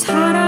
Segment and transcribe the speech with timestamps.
[0.00, 0.39] It's hot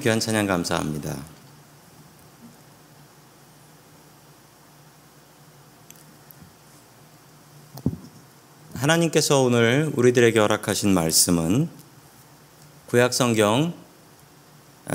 [0.00, 1.16] 귀한 찬양 감사합니다.
[8.74, 11.68] 하나님께서 오늘 우리들에게 허락하신 말씀은
[12.86, 13.74] 구약 성경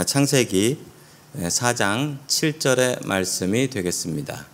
[0.06, 0.80] 창세기
[1.36, 4.46] 4장 7절의 말씀이 되겠습니다.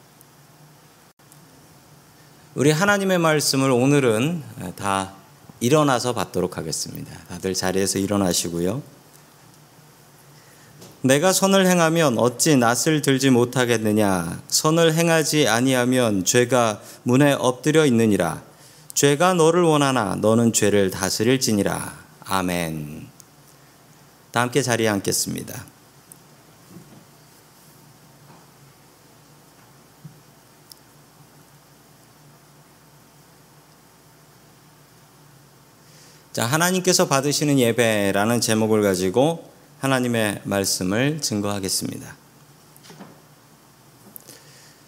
[2.56, 4.44] 우리 하나님의 말씀을 오늘은
[4.76, 5.14] 다
[5.60, 7.18] 일어나서 받도록 하겠습니다.
[7.28, 8.99] 다들 자리에서 일어나시고요.
[11.02, 14.42] 내가 선을 행하면 어찌 낯을 들지 못하겠느냐?
[14.50, 18.42] 선을 행하지 아니하면 죄가 문에 엎드려 있느니라.
[18.94, 21.98] 죄가 너를 원하나 너는 죄를 다스릴지니라.
[22.26, 23.08] 아멘.
[24.32, 25.66] 다 함께 자리에 앉겠습니다.
[36.34, 39.49] 자 하나님께서 받으시는 예배라는 제목을 가지고
[39.80, 42.16] 하나님의 말씀을 증거하겠습니다.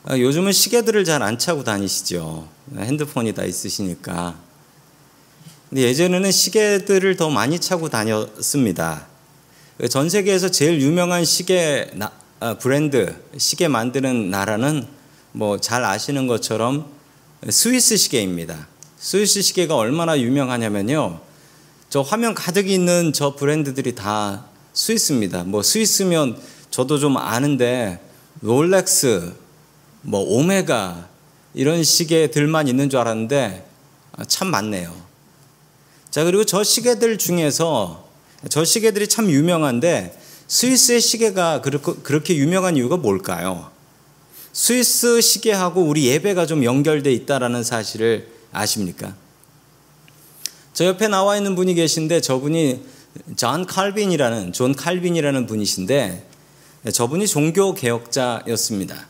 [0.03, 2.47] 아, 요즘은 시계들을 잘 안 차고 다니시죠.
[2.75, 4.35] 핸드폰이 다 있으시니까.
[5.69, 9.07] 근데 예전에는 시계들을 더 많이 차고 다녔습니다.
[9.89, 11.89] 전 세계에서 제일 유명한 시계
[12.41, 14.87] 아, 브랜드, 시계 만드는 나라는
[15.31, 16.91] 뭐 잘 아시는 것처럼
[17.49, 18.67] 스위스 시계입니다.
[18.97, 21.21] 스위스 시계가 얼마나 유명하냐면요.
[21.89, 25.43] 저 화면 가득 있는 저 브랜드들이 다 스위스입니다.
[25.43, 26.39] 뭐 스위스면
[26.69, 27.99] 저도 좀 아는데
[28.41, 29.33] 롤렉스,
[30.03, 31.09] 뭐 오메가
[31.53, 33.67] 이런 시계들만 있는 줄 알았는데
[34.13, 34.93] 아, 참 많네요.
[36.09, 38.09] 자 그리고 저 시계들 중에서
[38.49, 43.69] 저 시계들이 참 유명한데 스위스의 시계가 그렇게 유명한 이유가 뭘까요?
[44.51, 49.15] 스위스 시계하고 우리 예배가 좀 연결돼 있다라는 사실을 아십니까?
[50.73, 52.83] 저 옆에 나와 있는 분이 계신데 저분이
[53.35, 56.27] 존 칼빈이라는 존 칼빈이라는 분이신데
[56.93, 59.07] 저분이 종교 개혁자였습니다.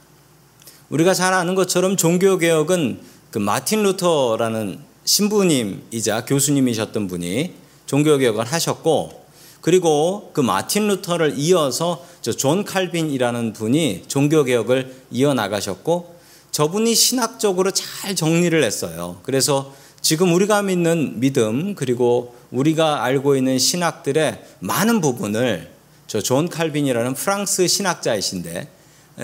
[0.90, 3.00] 우리가 잘 아는 것처럼 종교 개혁은
[3.32, 7.54] 그 마틴 루터라는 신부님이자 교수님이셨던 분이
[7.86, 9.22] 종교 개혁을 하셨고
[9.62, 12.04] 그리고 그 마틴 루터를 이어서
[12.38, 16.16] 존 칼빈이라는 분이 종교 개혁을 이어 나가셨고
[16.52, 19.20] 저분이 신학적으로 잘 정리를 했어요.
[19.24, 25.72] 그래서 지금 우리가 믿는 믿음 그리고 우리가 알고 있는 신학들의 많은 부분을
[26.08, 28.68] 저 존 칼빈이라는 프랑스 신학자이신데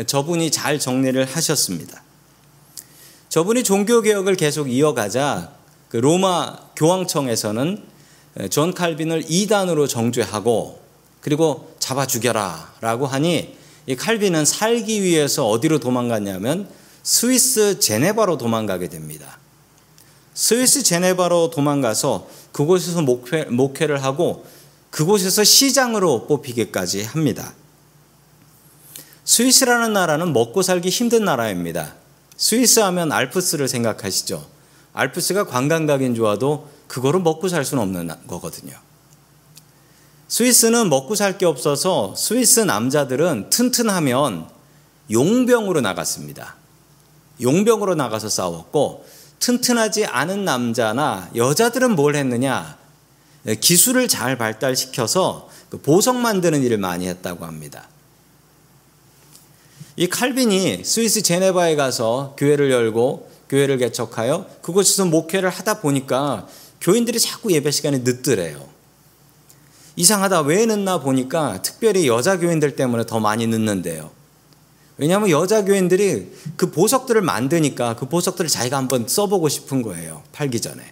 [0.05, 2.01] 저분이 잘 정리를 하셨습니다.
[3.27, 5.51] 저분이 종교 개혁을 계속 이어가자
[5.89, 7.83] 그 로마 교황청에서는
[8.49, 10.81] 존 칼빈을 이단으로 정죄하고
[11.19, 16.69] 그리고 잡아 죽여라 라고 하니 이 칼빈은 살기 위해서 어디로 도망갔냐면
[17.03, 19.39] 스위스 제네바로 도망가게 됩니다.
[20.33, 24.43] 스위스 제네바로 도망가서 그곳에서 목회, 목회를 하고
[24.89, 27.53] 그곳에서 시장으로 뽑히기까지 합니다.
[29.25, 31.93] 스위스라는 나라는 먹고 살기 힘든 나라입니다.
[32.35, 34.43] 스위스 하면 알프스를 생각하시죠.
[34.93, 38.73] 알프스가 관광각인 좋아도 그거를 먹고 살 수는 없는 거거든요.
[40.27, 44.49] 스위스는 먹고 살 게 없어서 스위스 남자들은 튼튼하면
[45.11, 46.55] 용병으로 나갔습니다.
[47.39, 49.05] 용병으로 나가서 싸웠고
[49.39, 52.77] 튼튼하지 않은 남자나 여자들은 뭘 했느냐?
[53.61, 57.87] 기술을 잘 발달시켜서 그 보석 만드는 일을 많이 했다고 합니다.
[59.95, 66.47] 이 칼빈이 스위스 제네바에 가서 교회를 열고 교회를 개척하여 그곳에서 목회를 하다 보니까
[66.81, 68.67] 교인들이 자꾸 예배 시간이 늦더래요.
[69.95, 74.11] 이상하다 왜 늦나 보니까 특별히 여자 교인들 때문에 더 많이 늦는데요.
[74.97, 80.23] 왜냐하면 여자 교인들이 그 보석들을 만드니까 그 보석들을 자기가 한번 써보고 싶은 거예요.
[80.31, 80.83] 팔기 전에.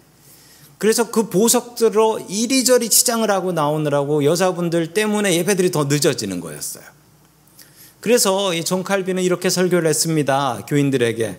[0.78, 6.84] 그래서 그 보석들로 이리저리 치장을 하고 나오느라고 여자분들 때문에 예배들이 더 늦어지는 거였어요.
[8.00, 10.64] 그래서 이존 칼빈은 이렇게 설교를 했습니다.
[10.68, 11.38] 교인들에게.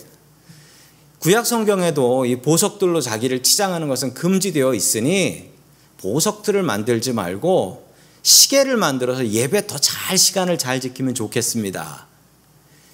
[1.19, 5.51] 구약 성경에도 이 보석들로 자기를 치장하는 것은 금지되어 있으니
[5.99, 7.87] 보석들을 만들지 말고
[8.23, 12.06] 시계를 만들어서 예배 더 잘 시간을 잘 지키면 좋겠습니다.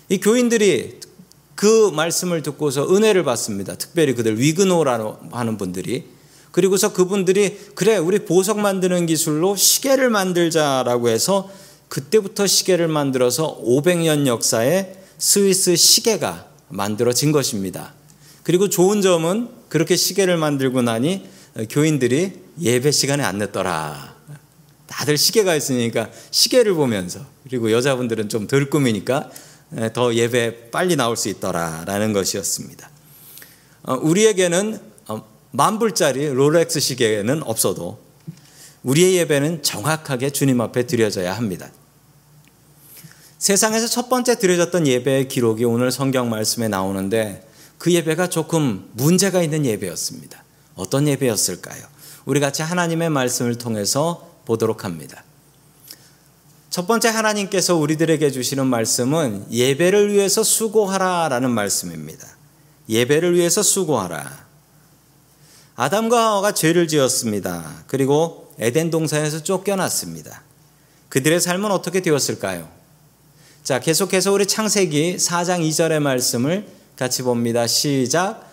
[0.10, 1.00] 이 교인들이
[1.56, 3.76] 그 말씀을 듣고서 은혜를 받습니다.
[3.76, 6.06] 특별히 그들 위그노라고 하는 분들이.
[6.52, 11.50] 그리고서 그분들이 그래 우리 보석 만드는 기술로 시계를 만들자라고 해서
[11.90, 17.94] 그때부터 시계를 만들어서 500년 역사에 스위스 시계가 만들어진 것입니다.
[18.44, 21.28] 그리고 좋은 점은 그렇게 시계를 만들고 나니
[21.70, 24.14] 교인들이 예배 시간에 안 늦더라.
[24.88, 29.30] 다들 시계가 있으니까 시계를 보면서 그리고 여자분들은 좀 덜 꾸미니까
[29.94, 32.90] 더 예배 빨리 나올 수 있더라라는 것이었습니다.
[33.84, 38.00] 어, 우리에게는 어, 만 불짜리 롤렉스 시계는 없어도
[38.84, 41.70] 우리의 예배는 정확하게 주님 앞에 드려져야 합니다.
[43.40, 49.66] 세상에서 첫 번째 드려졌던 예배의 기록이 오늘 성경 말씀에 나오는데 그 예배가 조금 문제가 있는
[49.66, 50.44] 예배였습니다.
[50.76, 51.84] 어떤 예배였을까요?
[52.26, 55.24] 우리 같이 하나님의 말씀을 통해서 보도록 합니다.
[56.74, 62.28] 첫 번째 하나님께서 우리들에게 주시는 말씀은 예배를 위해서 수고하라라는 말씀입니다.
[62.90, 64.48] 예배를 위해서 수고하라.
[65.76, 67.84] 아담과 하와가 죄를 지었습니다.
[67.86, 70.42] 그리고 에덴 동산에서 쫓겨났습니다.
[71.10, 72.68] 그들의 삶은 어떻게 되었을까요?
[73.64, 76.66] 자, 계속해서 우리 창세기 4장 2절의 말씀을
[76.98, 77.68] 같이 봅니다.
[77.68, 78.52] 시작.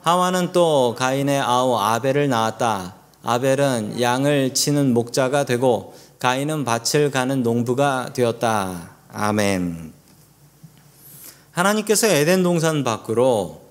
[0.00, 2.94] 하와는 또 가인의 아우 아벨을 낳았다.
[3.22, 8.90] 아벨은 양을 치는 목자가 되고 가인은 밭을 가는 농부가 되었다.
[9.08, 9.94] 아멘.
[11.52, 13.62] 하나님께서 에덴 동산 밖으로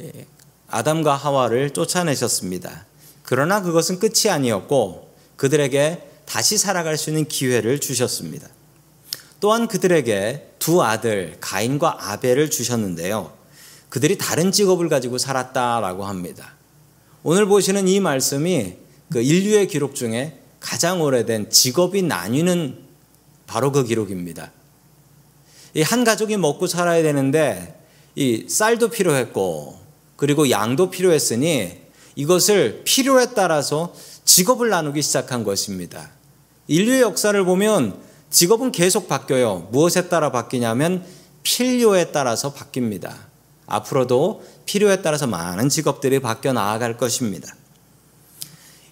[0.00, 0.26] 예,
[0.68, 2.84] 아담과 하와를 쫓아내셨습니다.
[3.22, 8.48] 그러나 그것은 끝이 아니었고 그들에게 다시 살아갈 수 있는 기회를 주셨습니다.
[9.38, 13.32] 또한 그들에게 두 아들 가인과 아벨을 주셨는데요.
[13.88, 16.54] 그들이 다른 직업을 가지고 살았다라고 합니다.
[17.22, 18.78] 오늘 보시는 이 말씀이
[19.12, 22.78] 그 인류의 기록 중에 가장 오래된 직업이 나뉘는
[23.46, 24.50] 바로 그 기록입니다.
[25.74, 27.78] 이 한 가족이 먹고 살아야 되는데
[28.14, 29.78] 이 쌀도 필요했고
[30.16, 31.82] 그리고 양도 필요했으니
[32.16, 33.94] 이것을 필요에 따라서
[34.24, 36.10] 직업을 나누기 시작한 것입니다.
[36.68, 39.68] 인류의 역사를 보면 직업은 계속 바뀌어요.
[39.70, 41.04] 무엇에 따라 바뀌냐면
[41.42, 43.12] 필요에 따라서 바뀝니다.
[43.66, 47.54] 앞으로도 필요에 따라서 많은 직업들이 바뀌어 나아갈 것입니다.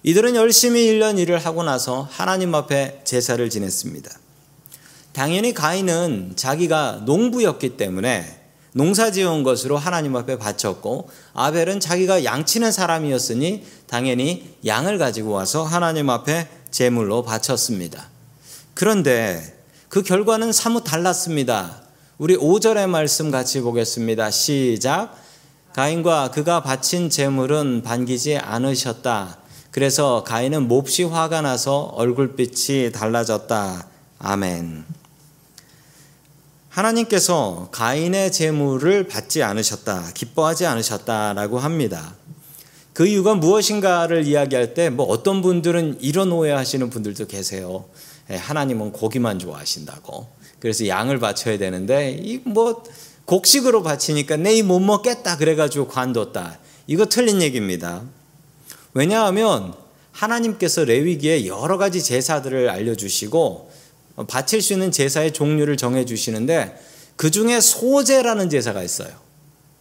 [0.05, 4.11] 이들은 열심히 1년 일을 하고 나서 하나님 앞에 제사를 지냈습니다.
[5.13, 8.41] 당연히 가인은 자기가 농부였기 때문에
[8.73, 16.09] 농사 지은 것으로 하나님 앞에 바쳤고 아벨은 자기가 양치는 사람이었으니 당연히 양을 가지고 와서 하나님
[16.09, 18.09] 앞에 제물로 바쳤습니다.
[18.73, 19.57] 그런데
[19.87, 21.81] 그 결과는 사뭇 달랐습니다.
[22.17, 24.31] 우리 5절의 말씀 같이 보겠습니다.
[24.31, 25.15] 시작.
[25.73, 29.42] 가인과 그가 바친 제물은 반기지 않으셨다.
[29.73, 33.87] 그래서 가인은 몹시 화가 나서 얼굴빛이 달라졌다.
[34.19, 34.85] 아멘.
[36.69, 40.11] 하나님께서 가인의 재물을 받지 않으셨다.
[40.13, 42.13] 기뻐하지 않으셨다라고 합니다.
[42.93, 47.85] 그 이유가 무엇인가를 이야기할 때 뭐 어떤 분들은 이런 오해하시는 분들도 계세요.
[48.29, 50.27] 예, 하나님은 고기만 좋아하신다고.
[50.59, 52.83] 그래서 양을 바쳐야 되는데 이 뭐
[53.25, 56.59] 곡식으로 바치니까 내일 못 먹겠다 그래가지고 관뒀다.
[56.85, 58.03] 이거 틀린 얘기입니다.
[58.93, 59.73] 왜냐하면
[60.11, 63.71] 하나님께서 레위기에 여러 가지 제사들을 알려주시고
[64.27, 66.79] 바칠 수 있는 제사의 종류를 정해주시는데
[67.15, 69.09] 그 중에 소제라는 제사가 있어요.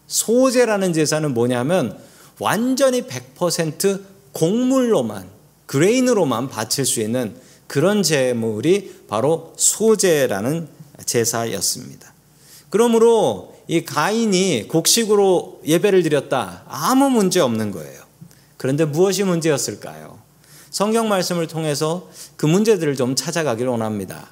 [0.07, 1.99] 소제라는 제사는 뭐냐면
[2.39, 4.03] 완전히 100%
[4.33, 5.29] 곡물로만,
[5.67, 7.35] 그레인으로만 바칠 수 있는
[7.67, 10.69] 그런 제물이 바로 소제라는
[11.05, 12.13] 제사였습니다.
[12.71, 16.65] 그러므로 이 가인이 곡식으로 예배를 드렸다.
[16.69, 18.02] 아무 문제 없는 거예요.
[18.63, 20.21] 그런데 무엇이 문제였을까요?
[20.71, 24.29] 성경 말씀을 통해서 그 문제들을 좀 찾아가기를 원합니다.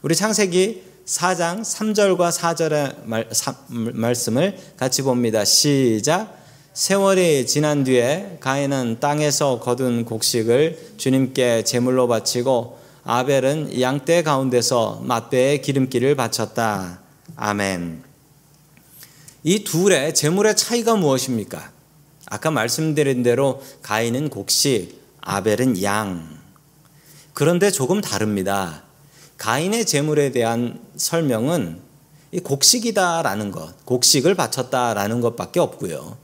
[0.00, 5.44] 우리 창세기 4장 3절과 4절의 말, 사, 말씀을 같이 봅니다.
[5.44, 6.38] 시작.
[6.72, 16.14] 세월이 지난 뒤에 가인은 땅에서 거둔 곡식을 주님께 제물로 바치고 아벨은 양떼 가운데서 맛배의 기름기를
[16.14, 17.00] 바쳤다.
[17.34, 18.04] 아멘.
[19.42, 21.73] 이 둘의 제물의 차이가 무엇입니까?
[22.26, 26.38] 아까 말씀드린 대로 가인은 곡식, 아벨은 양.
[27.32, 28.82] 그런데 조금 다릅니다.
[29.38, 31.80] 가인의 제물에 대한 설명은
[32.32, 36.16] 이 곡식이다라는 것, 곡식을 바쳤다라는 것밖에 없고요.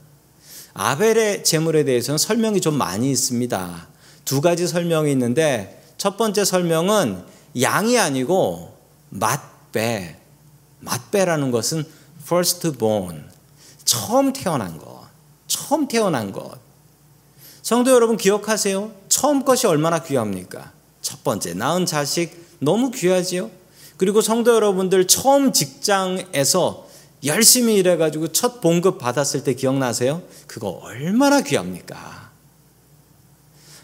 [0.75, 3.89] 아벨의 제물에 대해서는 설명이 좀 많이 있습니다.
[4.25, 7.23] 두 가지 설명이 있는데 첫 번째 설명은
[7.61, 8.77] 양이 아니고
[9.11, 10.17] 맛배.
[10.81, 11.85] 맛배라는 것은
[12.23, 13.29] first born.
[13.85, 14.90] 처음 태어난 것.
[15.51, 16.53] 처음 태어난 것.
[17.61, 18.93] 성도 여러분 기억하세요?
[19.09, 20.73] 처음 것이 얼마나 귀합니까?
[21.03, 23.51] 첫 번째, 낳은 자식 너무 귀하지요?
[23.97, 26.87] 그리고 성도 여러분들 처음 직장에서
[27.25, 30.23] 열심히 일해가지고 첫 봉급 받았을 때 기억나세요?
[30.47, 32.31] 그거 얼마나 귀합니까?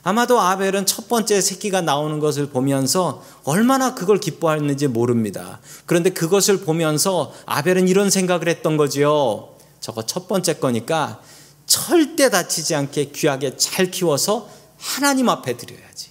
[0.05, 5.59] 아마도 아벨은 첫 번째 새끼가 나오는 것을 보면서 얼마나 그걸 기뻐했는지 모릅니다.
[5.85, 9.49] 그런데 그것을 보면서 아벨은 이런 생각을 했던 거지요.
[9.81, 11.21] 저거 첫 번째 거니까
[11.67, 16.11] 절대 다치지 않게 귀하게 잘 키워서 하나님 앞에 드려야지.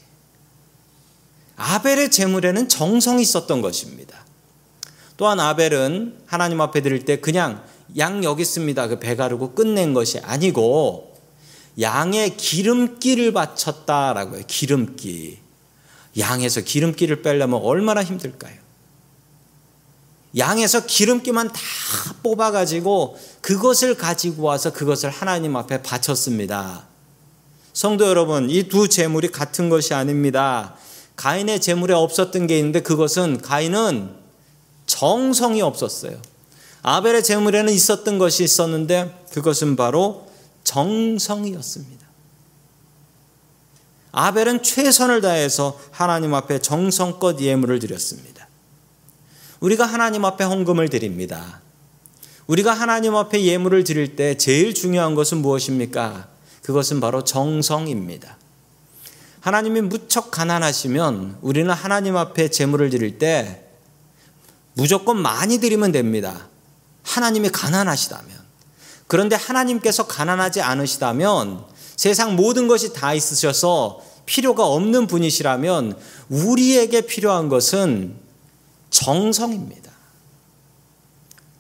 [1.56, 4.26] 아벨의 재물에는 정성이 있었던 것입니다.
[5.18, 7.64] 또한 아벨은 하나님 앞에 드릴 때 그냥
[7.98, 8.88] 양 여기 있습니다.
[8.88, 11.16] 그 배 가르고 끝낸 것이 아니고
[11.80, 14.44] 양의 기름기를 바쳤다라고 해요.
[14.48, 15.40] 기름기.
[16.18, 18.65] 양에서 기름기를 빼려면 얼마나 힘들까요?
[20.38, 21.60] 양에서 기름기만 다
[22.24, 26.88] 뽑아가지고 그것을 가지고 와서 그것을 하나님 앞에 바쳤습니다.
[27.74, 30.76] 성도 여러분, 이 두 재물이 같은 것이 아닙니다.
[31.16, 34.16] 가인의 재물에 없었던 게 있는데 그것은 가인은
[34.86, 36.18] 정성이 없었어요.
[36.82, 40.28] 아벨의 재물에는 있었던 것이 있었는데 그것은 바로
[40.64, 42.06] 정성이었습니다.
[44.12, 48.45] 아벨은 최선을 다해서 하나님 앞에 정성껏 예물을 드렸습니다.
[49.66, 51.60] 우리가 하나님 앞에 헌금을 드립니다.
[52.46, 56.28] 우리가 하나님 앞에 예물을 드릴 때 제일 중요한 것은 무엇입니까?
[56.62, 58.38] 그것은 바로 정성입니다.
[59.40, 63.64] 하나님이 무척 가난하시면 우리는 하나님 앞에 제물을 드릴 때
[64.76, 66.48] 무조건 많이 드리면 됩니다.
[67.02, 68.38] 하나님이 가난하시다면.
[69.08, 71.64] 그런데 하나님께서 가난하지 않으시다면
[71.96, 75.98] 세상 모든 것이 다 있으셔서 필요가 없는 분이시라면
[76.30, 78.25] 우리에게 필요한 것은
[78.96, 79.92] 정성입니다.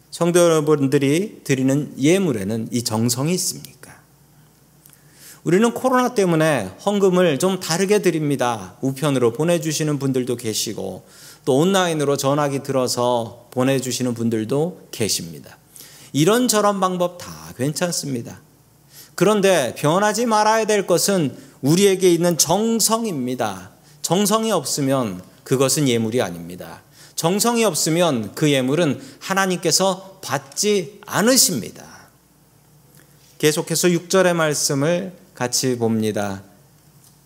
[0.10, 4.00] 성도 여러분들이 드리는 예물에는 이 정성이 있습니까?
[5.44, 8.78] 우리는 코로나 때문에 헌금을 좀 다르게 드립니다.
[8.80, 11.06] 우편으로 보내주시는 분들도 계시고
[11.44, 15.58] 또 온라인으로 전화기 들어서 보내주시는 분들도 계십니다.
[16.14, 18.40] 이런저런 방법 다 괜찮습니다.
[19.14, 23.72] 그런데 변하지 말아야 될 것은 우리에게 있는 정성입니다.
[24.02, 26.85] 정성이 없으면 그것은 예물이 아닙니다.
[27.16, 31.86] 정성이 없으면 그 예물은 하나님께서 받지 않으십니다.
[33.38, 36.44] 계속해서 6절의 말씀을 같이 봅니다.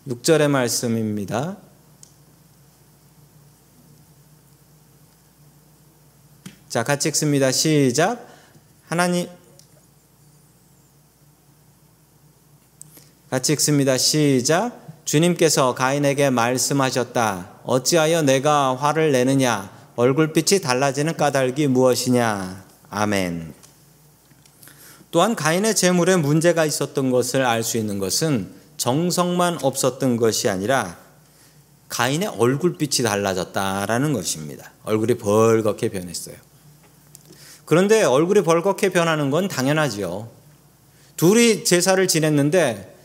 [0.07, 1.57] 6절의 말씀입니다.
[6.67, 7.51] 자, 같이 읽습니다.
[7.51, 8.27] 시작.
[8.87, 9.27] 하나님
[13.31, 13.97] 같이 읽습니다.
[13.97, 14.87] 시작.
[15.05, 17.61] 주님께서 가인에게 말씀하셨다.
[17.63, 19.78] 어찌하여 내가 화를 내느냐?
[19.99, 22.63] 얼굴빛이 달라지는 까닭이 무엇이냐?
[22.89, 23.53] 아멘.
[25.11, 30.97] 또한 가인의 재물에 문제가 있었던 것을 알 수 있는 것은 정성만 없었던 것이 아니라
[31.89, 34.71] 가인의 얼굴빛이 달라졌다라는 것입니다.
[34.85, 36.35] 얼굴이 벌겋게 변했어요.
[37.65, 40.29] 그런데 얼굴이 벌겋게 변하는 건 당연하지요.
[41.17, 42.95] 둘이 제사를 지냈는데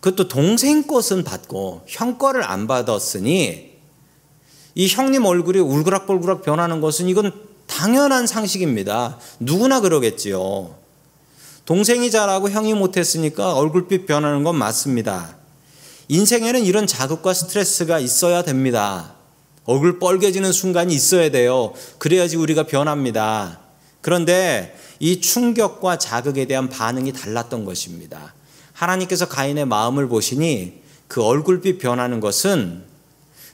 [0.00, 3.71] 그것도 동생 것은 받고 형 거를 안 받았으니
[4.74, 7.32] 이 형님 얼굴이 울그락불그락 변하는 것은 이건
[7.66, 9.18] 당연한 상식입니다.
[9.40, 10.74] 누구나 그러겠지요.
[11.64, 15.36] 동생이 잘하고 형이 못했으니까 얼굴빛 변하는 건 맞습니다.
[16.08, 19.14] 인생에는 이런 자극과 스트레스가 있어야 됩니다.
[19.64, 21.72] 얼굴 뻘개지는 순간이 있어야 돼요.
[21.98, 23.60] 그래야지 우리가 변합니다.
[24.00, 28.34] 그런데 이 충격과 자극에 대한 반응이 달랐던 것입니다.
[28.72, 32.82] 하나님께서 가인의 마음을 보시니 그 얼굴빛 변하는 것은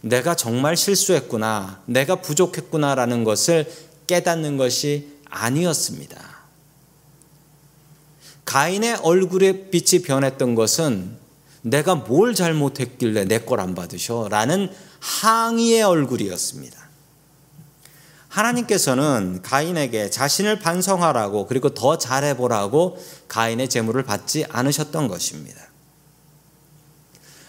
[0.00, 3.70] 내가 정말 실수했구나, 내가 부족했구나라는 것을
[4.06, 6.38] 깨닫는 것이 아니었습니다.
[8.44, 11.16] 가인의 얼굴의 빛이 변했던 것은
[11.62, 14.28] 내가 뭘 잘못했길래 내 걸 안 받으셔?
[14.30, 16.78] 라는 항의의 얼굴이었습니다.
[18.28, 25.67] 하나님께서는 가인에게 자신을 반성하라고 그리고 더 잘해보라고 가인의 재물을 받지 않으셨던 것입니다.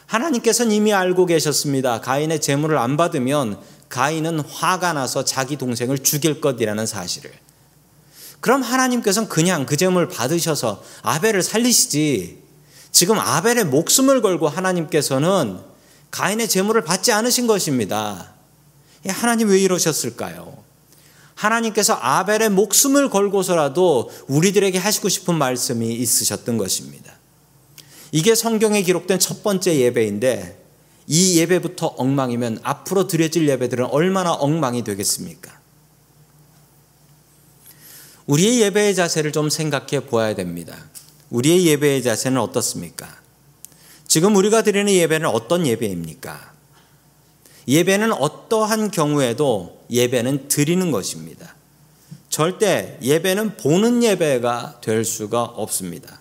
[0.10, 2.02] 하나님께서는 이미 알고 계셨습니다.
[2.02, 7.32] 가인의 재물을 안 받으면 가인은 화가 나서 자기 동생을 죽일 것이라는 사실을.
[8.40, 12.40] 그럼 하나님께서는 그냥 그 재물 받으셔서 아벨을 살리시지.
[12.92, 15.60] 지금 아벨의 목숨을 걸고 하나님께서는
[16.10, 18.34] 가인의 재물을 받지 않으신 것입니다.
[19.08, 20.58] 하나님 왜 이러셨을까요?
[21.36, 27.19] 하나님께서 아벨의 목숨을 걸고서라도 우리들에게 하시고 싶은 말씀이 있으셨던 것입니다.
[28.12, 30.58] 이게 성경에 기록된 첫 번째 예배인데
[31.08, 35.60] 이 예배부터 엉망이면 앞으로 드려질 예배들은 얼마나 엉망이 되겠습니까?
[38.28, 40.78] 우리의 예배의 자세를 좀 생각해 보아야 됩니다.
[41.32, 43.20] 우리의 예배의 자세는 어떻습니까?
[44.08, 46.54] 지금 우리가 드리는 예배는 어떤 예배입니까?
[47.68, 51.56] 예배는 어떠한 경우에도 예배는 드리는 것입니다.
[52.30, 56.19] 절대 예배는 보는 예배가 될 수가 없습니다.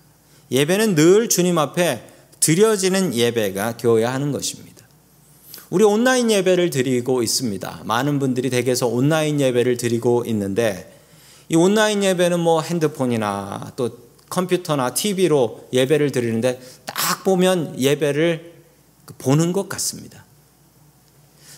[0.50, 2.04] 예배는 늘 주님 앞에
[2.40, 4.86] 드려지는 예배가 되어야 하는 것입니다.
[5.70, 7.82] 우리 온라인 예배를 드리고 있습니다.
[7.84, 10.94] 많은 분들이 댁에서 온라인 예배를 드리고 있는데
[11.50, 13.98] 이 온라인 예배는 뭐 핸드폰이나 또
[14.30, 18.52] 컴퓨터나 TV로 예배를 드리는데 딱 보면 예배를
[19.18, 20.24] 보는 것 같습니다.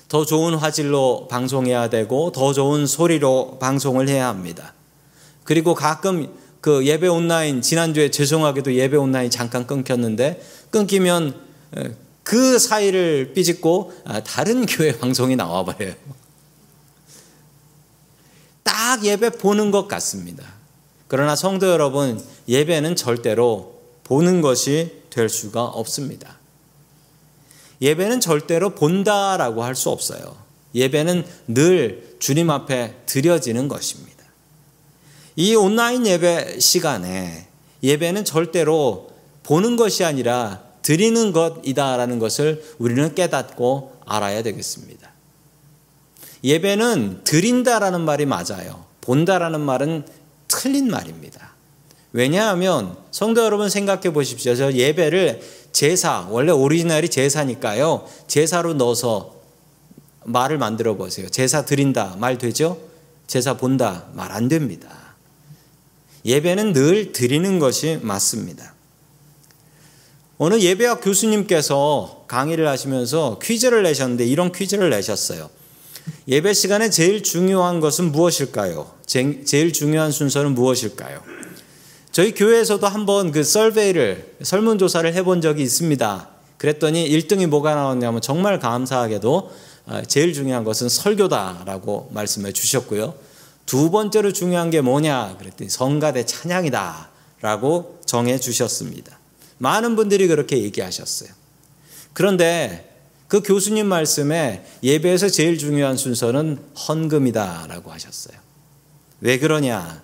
[0.09, 4.75] 더 좋은 화질로 방송해야 되고 더 좋은 소리로 방송을 해야 합니다.
[5.45, 11.35] 그리고 가끔 그 예배 온라인 지난주에 죄송하게도 예배 온라인 잠깐 끊겼는데 끊기면
[12.23, 15.95] 그 사이를 삐짓고 아, 다른 교회 방송이 나와 버려요.
[18.63, 20.45] 딱 예배 보는 것 같습니다.
[21.09, 26.39] 그러나 성도 여러분, 예배는 절대로 보는 것이 될 수가 없습니다.
[27.81, 30.37] 예배는 절대로 본다라고 할 수 없어요.
[30.75, 34.10] 예배는 늘 주님 앞에 드려지는 것입니다.
[35.41, 37.47] 이 온라인 예배 시간에
[37.83, 39.09] 예배는 절대로
[39.43, 45.11] 보는 것이 아니라 드리는 것이다라는 것을 우리는 깨닫고 알아야 되겠습니다.
[46.45, 48.85] 예배는 드린다라는 말이 맞아요.
[49.01, 50.05] 본다라는 말은
[50.47, 51.55] 틀린 말입니다.
[52.13, 54.55] 왜냐하면 성도 여러분 생각해 보십시오.
[54.55, 55.41] 저 예배를
[55.73, 58.07] 제사, 원래 오리지널이 제사니까요.
[58.27, 59.37] 제사로 넣어서
[60.25, 61.31] 말을 만들어 보세요.
[61.31, 62.77] 제사 드린다 말 되죠?
[63.27, 65.10] 제사 본다 말 안 됩니다.
[66.25, 68.75] 예배는 늘 드리는 것이 맞습니다.
[70.39, 75.51] 오늘 예배학 교수님께서 강의를 하시면서 퀴즈를 내셨는데 이런 퀴즈를 내셨어요.
[76.29, 78.91] 예배 시간에 제일 중요한 것은 무엇일까요?
[79.07, 81.23] 제일 중요한 순서는 무엇일까요?
[82.13, 86.29] 저희 교회에서도 한번 그 설베이를 설문조사를 해본 적이 있습니다.
[86.57, 89.51] 그랬더니 1등이 뭐가 나왔냐면 정말 감사하게도
[89.87, 93.15] 아, 제일 중요한 것은 설교다라고 말씀해 주셨고요.
[93.71, 97.09] 두 번째로 중요한 게 뭐냐 그랬더니 성가대 찬양이다
[97.41, 99.17] 라고 정해 주셨습니다.
[99.59, 101.31] 많은 분들이 그렇게 얘기하셨어요.
[102.13, 102.93] 그런데
[103.29, 108.37] 그 교수님 말씀에 예배에서 제일 중요한 순서는 헌금이다 라고 하셨어요.
[109.21, 110.03] 왜 그러냐?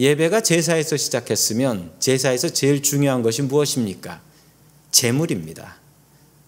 [0.00, 4.20] 예배가 제사에서 시작했으면 제사에서 제일 중요한 것이 무엇입니까?
[4.90, 5.76] 재물입니다.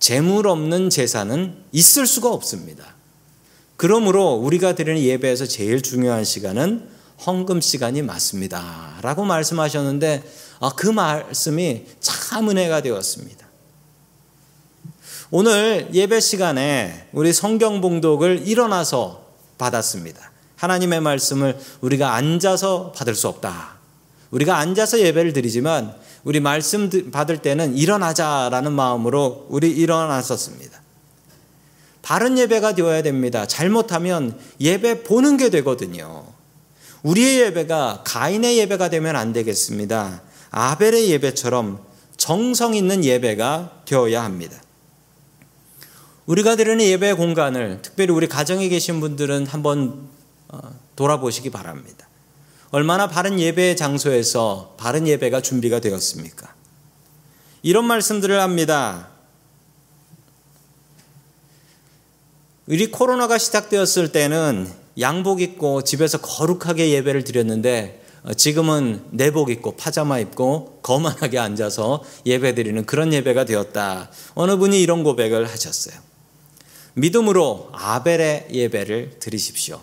[0.01, 2.97] 재물 없는 제사는 있을 수가 없습니다.
[3.81, 6.87] 그러므로 우리가 드리는 예배에서 제일 중요한 시간은
[7.27, 8.99] 헌금 시간이 맞습니다.
[9.01, 10.23] 라고 말씀하셨는데
[10.61, 13.47] 아, 그 말씀이 참 은혜가 되었습니다.
[15.31, 19.25] 오늘 예배 시간에 우리 성경 봉독을 일어나서
[19.57, 20.31] 받았습니다.
[20.57, 23.79] 하나님의 말씀을 우리가 앉아서 받을 수 없다.
[24.31, 30.81] 우리가 앉아서 예배를 드리지만 우리 말씀 받을 때는 일어나자라는 마음으로 우리 일어났었습니다.
[32.11, 33.47] 바른 예배가 되어야 됩니다.
[33.47, 36.27] 잘못하면 예배 보는 게 되거든요.
[37.05, 40.21] 우리의 예배가 가인의 예배가 되면 안 되겠습니다.
[40.51, 41.81] 아벨의 예배처럼
[42.17, 44.61] 정성 있는 예배가 되어야 합니다.
[46.27, 50.09] 우리가 드리는 예배 공간을 특별히 우리 가정에 계신 분들은 한번
[50.49, 50.59] 어,
[50.97, 52.09] 돌아보시기 바랍니다.
[52.73, 56.53] 얼마나 바른 예배 장소에서 바른 예배가 준비가 되었습니까?
[57.63, 59.11] 이런 말씀들을 합니다.
[62.71, 70.21] 우리 코로나가 시작되었을 때는 양복 입고 집에서 거룩하게 예배를 드렸는데 어, 지금은 내복 입고 파자마
[70.21, 74.13] 입고 거만하게 앉아서 예배 드리는 그런 예배가 되었다.
[74.35, 75.97] 어느 분이 이런 고백을 하셨어요.
[76.95, 79.81] 믿음으로 아벨의 예배를 드리십시오.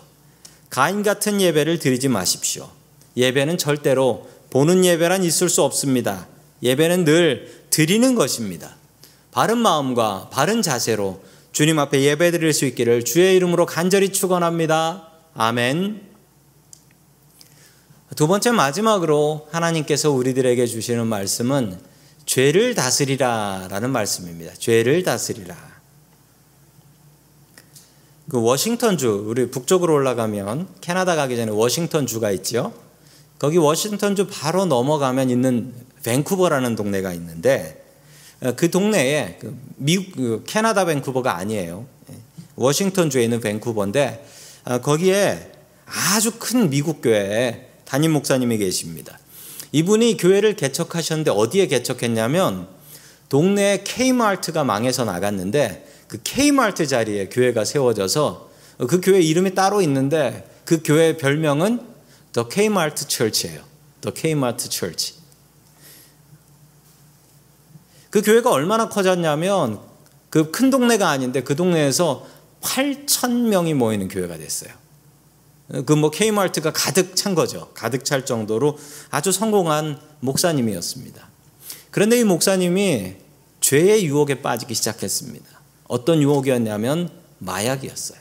[0.70, 2.70] 가인 같은 예배를 드리지 마십시오.
[3.18, 6.26] 예배는 절대로 보는 예배란 있을 수 없습니다.
[6.62, 8.76] 예배는 늘 드리는 것입니다.
[9.30, 11.20] 바른 마음과 바른 자세로
[11.52, 15.08] 주님 앞에 예배 드릴 수 있기를 주의 이름으로 간절히 축원합니다.
[15.34, 16.08] 아멘.
[18.16, 21.78] 두 번째 마지막으로 하나님께서 우리들에게 주시는 말씀은
[22.26, 24.52] 죄를 다스리라라는 말씀입니다.
[24.54, 25.56] 죄를 다스리라.
[28.28, 32.74] 그 워싱턴주 우리 북쪽으로 올라가면 캐나다 가기 전에 워싱턴주가 있죠.
[33.38, 37.77] 거기 워싱턴주 바로 넘어가면 있는 밴쿠버라는 동네가 있는데 어,
[38.56, 41.86] 그 동네에 그 미국 그 캐나다 밴쿠버가 아니에요.
[42.10, 42.14] 예.
[42.54, 44.26] 워싱턴 주에 있는 밴쿠버인데
[44.64, 45.52] 어, 거기에
[45.86, 49.18] 아주 큰 미국 교회에 담임 목사님이 계십니다.
[49.72, 52.68] 이분이 교회를 개척하셨는데 어디에 개척했냐면
[53.28, 58.50] 동네에 K마트가 망해서 나갔는데 그 K마트 자리에 교회가 세워져서
[58.88, 61.80] 그 교회 이름이 따로 있는데 그 교회 별명은
[62.32, 63.60] 더 K마트 철치예요.
[64.00, 65.17] 더 K마트 철치.
[68.10, 69.80] 그 교회가 얼마나 커졌냐면
[70.30, 72.26] 그 큰 동네가 아닌데 그 동네에서
[72.60, 74.70] 8천 명이 모이는 교회가 됐어요.
[75.86, 77.70] 그뭐 K마트가 가득 찬 거죠.
[77.74, 78.78] 가득 찰 정도로
[79.10, 81.28] 아주 성공한 목사님이었습니다.
[81.90, 83.16] 그런데 이 목사님이
[83.60, 85.46] 죄의 유혹에 빠지기 시작했습니다.
[85.88, 88.18] 어떤 유혹이었냐면 마약이었어요.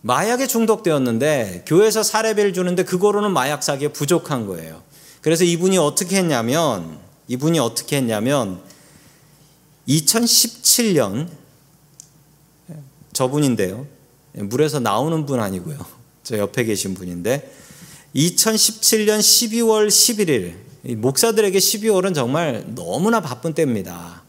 [0.00, 4.82] 마약에 중독되었는데 교회에서 사례비를 주는데 그거로는 마약 사기에 부족한 거예요.
[5.20, 6.98] 그래서 이분이 어떻게 했냐면
[7.32, 8.60] 이분이 어떻게 했냐면
[9.88, 11.28] 2017년
[13.14, 13.86] 저분인데요.
[14.34, 15.78] 물에서 나오는 분 아니고요.
[16.22, 17.50] 저 옆에 계신 분인데
[18.14, 24.22] 2017년 12월 11일 목사들에게 12월은 정말 너무나 바쁜 때입니다.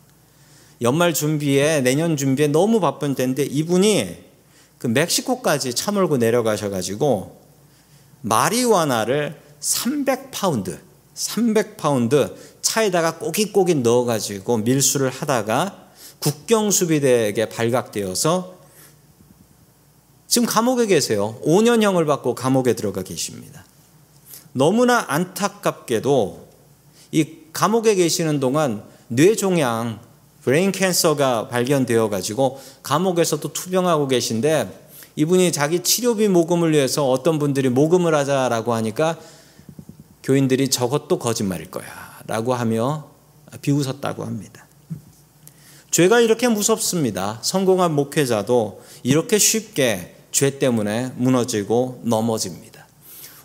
[0.82, 4.18] 연말 준비에 내년 준비에 너무 바쁜 때인데 이분이
[4.78, 7.42] 그 멕시코까지 차 몰고 내려가셔 가지고
[8.22, 10.80] 마리화나를 300파운드,
[11.16, 15.84] 300파운드 차에다가 꼬깃꼬깃 넣어가지고 밀수를 하다가
[16.19, 18.56] 국경수비대에게 발각되어서
[20.28, 21.39] 지금 감옥에 계세요.
[21.45, 23.63] 5년형을 받고 감옥에 들어가 계십니다.
[24.54, 26.47] 너무나 안타깝게도
[27.12, 29.99] 이 감옥에 계시는 동안 뇌종양,
[30.43, 34.82] brain cancer가 발견되어 가지고 감옥에서도 투병하고 계신데
[35.15, 39.19] 이분이 자기 치료비 모금을 위해서 어떤 분들이 모금을 하자라고 하니까
[40.23, 43.10] 교인들이 저것도 거짓말일 거야 라고 하며
[43.62, 44.66] 비웃었다고 합니다.
[45.92, 47.40] 죄가 이렇게 무섭습니다.
[47.44, 52.88] 성공한 목회자도 이렇게 쉽게 죄 때문에 무너지고 넘어집니다.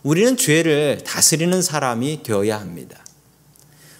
[0.02, 2.98] 우리는 죄를 다스리는 사람이 되어야 합니다.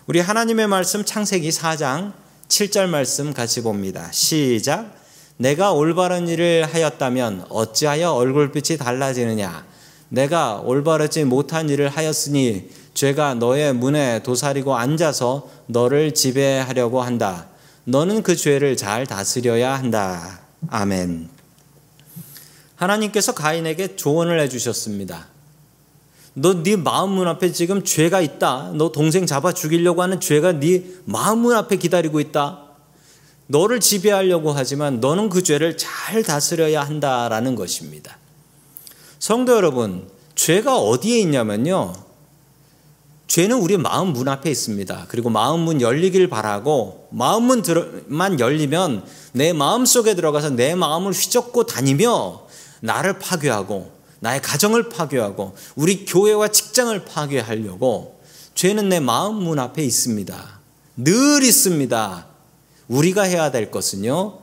[0.07, 2.14] 우리 하나님의 말씀 창세기 4장
[2.49, 4.11] 7절 말씀 같이 봅니다.
[4.12, 4.97] 시작.
[5.37, 9.67] 내가 올바른 일을 하였다면 어찌하여 얼굴빛이 달라지느냐?
[10.09, 17.46] 내가 올바르지 못한 일을 하였으니 죄가 너의 문에 도사리고 앉아서 너를 지배하려고 한다.
[17.84, 20.40] 너는 그 죄를 잘 다스려야 한다.
[20.68, 21.28] 아멘.
[22.74, 25.28] 하나님께서 가인에게 조언을 해주셨습니다.
[26.34, 28.72] 너 네 마음 문 앞에 지금 죄가 있다.
[28.74, 32.64] 너 동생 잡아 죽이려고 하는 죄가 네 마음 문 앞에 기다리고 있다.
[33.46, 38.18] 너를 지배하려고 하지만 너는 그 죄를 잘 다스려야 한다라는 것입니다.
[39.20, 42.08] 성도 여러분, 죄가 어디에 있냐면요.
[43.29, 45.07] 죄는 우리 마음 문 앞에 있습니다.
[45.09, 51.67] 그리고 마음 문 열리길 바라고 마음 문만 열리면 내 마음 속에 들어가서 내 마음을 휘젓고
[51.67, 52.47] 다니며
[52.81, 58.19] 나를 파괴하고 나의 가정을 파괴하고 우리 교회와 직장을 파괴하려고
[58.55, 60.61] 죄는 내 마음 문 앞에 있습니다.
[60.97, 62.27] 늘 있습니다.
[62.88, 64.38] 우리가 해야 될 것은요.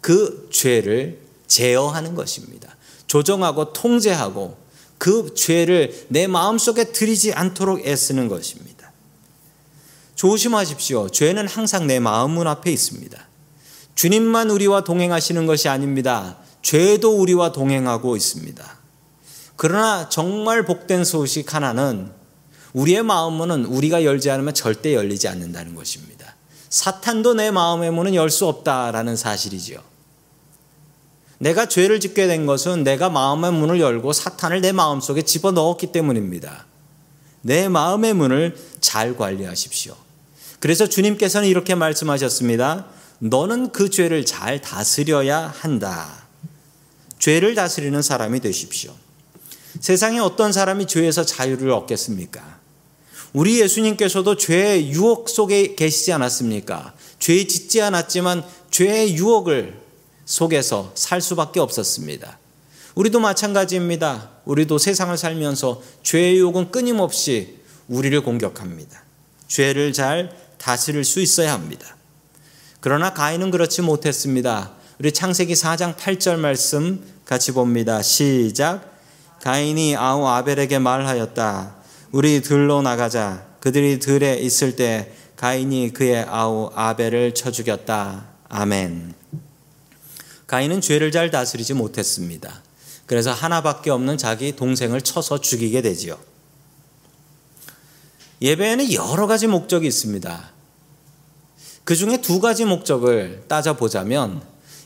[0.00, 2.76] 그 죄를 제어하는 것입니다.
[3.06, 4.56] 조정하고 통제하고
[4.98, 8.92] 그 죄를 내 마음속에 들이지 않도록 애쓰는 것입니다.
[10.16, 11.08] 조심하십시오.
[11.08, 13.28] 죄는 항상 내 마음 문 앞에 있습니다.
[13.94, 16.36] 주님만 우리와 동행하시는 것이 아닙니다.
[16.62, 18.78] 죄도 우리와 동행하고 있습니다.
[19.56, 22.10] 그러나 정말 복된 소식 하나는
[22.72, 26.36] 우리의 마음문은 우리가 열지 않으면 절대 열리지 않는다는 것입니다.
[26.68, 29.87] 사탄도 내 마음의 문은 열 수 없다라는 사실이지요.
[31.38, 35.88] 내가 죄를 짓게 된 것은 내가 마음의 문을 열고 사탄을 내 마음 속에 집어 넣었기
[35.92, 36.66] 때문입니다.
[37.42, 39.94] 내 마음의 문을 잘 관리하십시오.
[40.60, 42.86] 그래서 주님께서는 이렇게 말씀하셨습니다.
[43.20, 46.26] 너는 그 죄를 잘 다스려야 한다.
[47.18, 48.92] 죄를 다스리는 사람이 되십시오.
[49.80, 52.58] 세상에 어떤 사람이 죄에서 자유를 얻겠습니까?
[53.32, 56.94] 우리 예수님께서도 죄의 유혹 속에 계시지 않았습니까?
[57.18, 59.87] 죄 짓지 않았지만 죄의 유혹을
[60.28, 62.38] 속에서 살 수밖에 없었습니다.
[62.94, 64.28] 우리도 마찬가지입니다.
[64.44, 67.56] 우리도 세상을 살면서 죄의 유혹은 끊임없이
[67.88, 69.02] 우리를 공격합니다.
[69.46, 71.96] 죄를 잘 다스릴 수 있어야 합니다.
[72.80, 74.72] 그러나 가인은 그렇지 못했습니다.
[74.98, 78.02] 우리 창세기 4장 8절 말씀 같이 봅니다.
[78.02, 78.98] 시작.
[79.42, 81.74] 가인이 아우 아벨에게 말하였다.
[82.12, 83.46] 우리 들로 나가자.
[83.60, 88.26] 그들이 들에 있을 때 가인이 그의 아우 아벨을 쳐 죽였다.
[88.50, 89.17] 아멘.
[90.48, 92.62] 가인은 죄를 잘 다스리지 못했습니다.
[93.06, 96.18] 그래서 하나밖에 없는 자기 동생을 쳐서 죽이게 되지요.
[98.42, 100.50] 예배에는 여러 가지 목적이 있습니다.
[101.84, 104.42] 그 중에 두 가지 목적을 따져보자면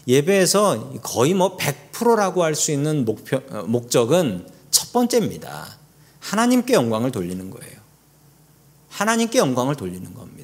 [0.07, 5.79] 예배에서 거의 뭐 100%라고 할 수 있는 목표, 어, 목적은 첫 번째입니다.
[6.21, 7.81] 하나님께 영광을 돌리는 거예요.
[8.89, 10.42] 하나님께 영광을 돌리는 겁니다.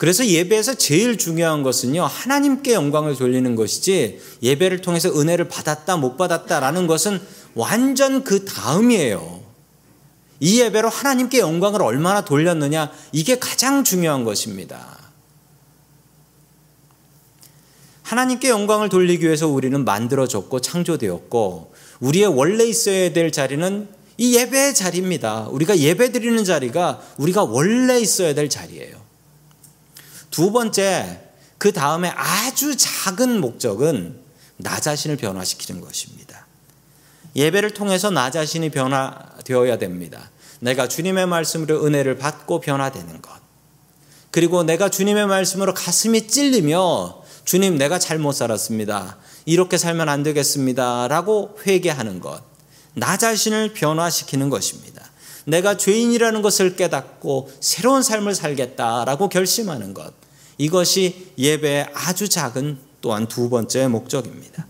[0.00, 6.86] 그래서 예배에서 제일 중요한 것은요, 하나님께 영광을 돌리는 것이지, 예배를 통해서 은혜를 받았다, 못 받았다라는
[6.86, 7.20] 것은
[7.52, 9.42] 완전 그 다음이에요.
[10.40, 14.96] 이 예배로 하나님께 영광을 얼마나 돌렸느냐, 이게 가장 중요한 것입니다.
[18.00, 23.86] 하나님께 영광을 돌리기 위해서 우리는 만들어졌고 창조되었고 우리의 원래 있어야 될 자리는
[24.16, 25.48] 이 예배의 자리입니다.
[25.50, 28.99] 우리가 예배 드리는 자리가 우리가 원래 있어야 될 자리예요.
[30.30, 31.20] 두 번째,
[31.58, 34.18] 그 다음에 아주 작은 목적은
[34.56, 36.46] 나 자신을 변화시키는 것입니다.
[37.36, 40.30] 예배를 통해서 나 자신이 변화되어야 됩니다.
[40.60, 43.40] 내가 주님의 말씀으로 은혜를 받고 변화되는 것.
[44.30, 49.16] 그리고 내가 주님의 말씀으로 가슴이 찔리며 주님, 내가 잘못 살았습니다.
[49.44, 51.08] 이렇게 살면 안 되겠습니다.
[51.08, 52.42] 라고 회개하는 것.
[52.94, 55.02] 나 자신을 변화시키는 것입니다.
[55.46, 60.19] 내가 죄인이라는 것을 깨닫고 새로운 삶을 살겠다라고 결심하는 것.
[60.60, 64.66] 이것이 예배의 아주 작은 또한 두 번째 목적입니다.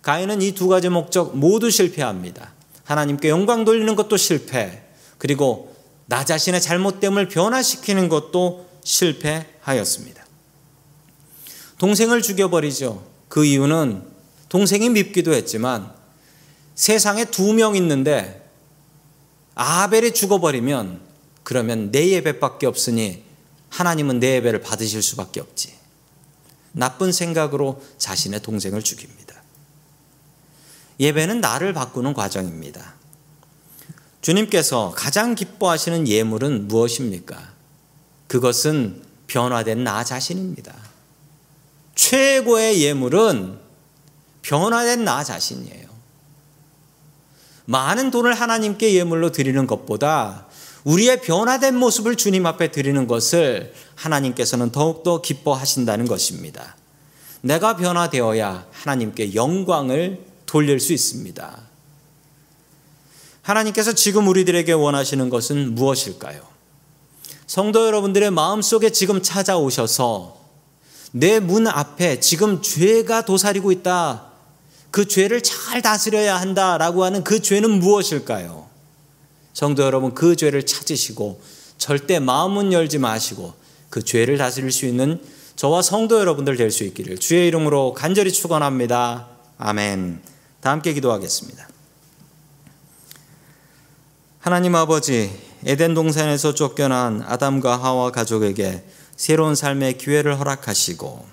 [0.00, 2.54] 가인은 이 두 가지 목적 모두 실패합니다.
[2.84, 4.82] 하나님께 영광 돌리는 것도 실패.
[5.18, 10.24] 그리고 나 자신의 잘못됨을 변화시키는 것도 실패하였습니다.
[11.76, 13.06] 동생을 죽여버리죠.
[13.28, 14.04] 그 이유는
[14.48, 15.92] 동생이 밉기도 했지만
[16.74, 18.48] 세상에 두 명 있는데
[19.54, 21.00] 아벨이 죽어버리면
[21.42, 23.22] 그러면 내 예배밖에 없으니
[23.74, 25.74] 하나님은 내 예배를 받으실 수밖에 없지.
[26.70, 29.34] 나쁜 생각으로 자신의 동생을 죽입니다.
[31.00, 32.94] 예배는 나를 바꾸는 과정입니다.
[34.22, 37.52] 주님께서 가장 기뻐하시는 예물은 무엇입니까?
[38.28, 40.72] 그것은 변화된 나 자신입니다.
[41.96, 43.58] 최고의 예물은
[44.42, 45.88] 변화된 나 자신이에요.
[47.64, 50.46] 많은 돈을 하나님께 예물로 드리는 것보다
[50.84, 56.76] 우리의 변화된 모습을 주님 앞에 드리는 것을 하나님께서는 더욱더 기뻐하신다는 것입니다.
[57.40, 61.58] 내가 변화되어야 하나님께 영광을 돌릴 수 있습니다.
[63.42, 66.40] 하나님께서 지금 우리들에게 원하시는 것은 무엇일까요?
[67.46, 70.42] 성도 여러분들의 마음속에 지금 찾아오셔서
[71.12, 74.26] 내 문 앞에 지금 죄가 도사리고 있다.
[74.90, 78.63] 그 죄를 잘 다스려야 한다라고 하는 그 죄는 무엇일까요?
[79.54, 81.40] 성도 여러분, 그 죄를 찾으시고
[81.78, 83.54] 절대 마음은 열지 마시고
[83.88, 85.22] 그 죄를 다스릴 수 있는
[85.54, 89.28] 저와 성도 여러분들 될 수 있기를 주의 이름으로 간절히 축원합니다.
[89.56, 90.20] 아멘.
[90.60, 91.68] 다 함께 기도하겠습니다.
[94.40, 95.30] 하나님 아버지,
[95.64, 98.84] 에덴 동산에서 쫓겨난 아담과 하와 가족에게
[99.16, 101.24] 새로운 삶의 기회를 허락하시고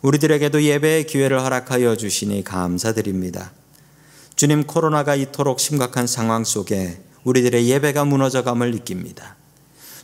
[0.00, 3.52] 우리들에게도 예배의 기회를 허락하여 주시니 감사드립니다.
[4.36, 9.36] 주님 코로나가 이토록 심각한 상황 속에 우리들의 예배가 무너져감을 느낍니다.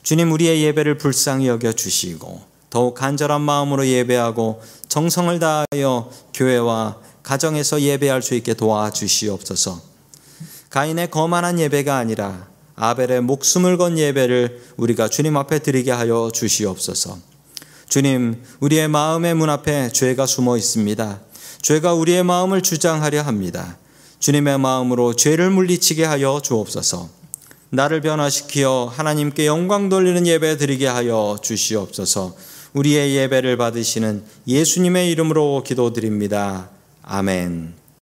[0.02, 8.22] 주님 우리의 예배를 불쌍히 여겨 주시고 더욱 간절한 마음으로 예배하고 정성을 다하여 교회와 가정에서 예배할
[8.22, 9.82] 수 있게 도와주시옵소서.
[10.70, 17.18] 가인의 거만한 예배가 아니라 아벨의 목숨을 건 예배를 우리가 주님 앞에 드리게 하여 주시옵소서.
[17.88, 21.20] 주님, 우리의 마음의 문 앞에 죄가 숨어 있습니다.
[21.62, 23.78] 죄가 우리의 마음을 주장하려 합니다.
[24.18, 27.08] 주님의 마음으로 죄를 물리치게 하여 주옵소서.
[27.70, 32.34] 나를 변화시키어 하나님께 영광 돌리는 예배 드리게 하여 주시옵소서.
[32.72, 36.70] 우리의 예배를 받으시는 예수님의 이름으로 기도드립니다.
[37.02, 37.77] 아멘.